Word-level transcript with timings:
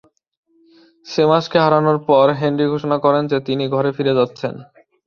শেমাসকে 1.05 1.57
হারানোর 1.59 1.97
পর, 2.07 2.25
হেনরি 2.39 2.65
ঘোষণা 2.67 2.97
করেন 2.97 3.23
যে 3.27 3.37
তিনি 3.47 3.63
"ঘরে 3.67 3.91
ফিরে 3.91 4.13
যাচ্ছেন"। 4.15 4.53